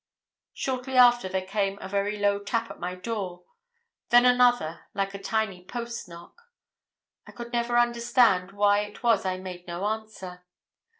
[0.55, 3.43] Shortly after there came a very low tap at my door;
[4.09, 6.41] then another, like a tiny post knock.
[7.27, 10.43] I could never understand why it was I made no answer.